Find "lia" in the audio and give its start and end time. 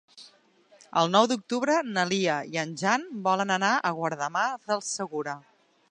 2.13-2.39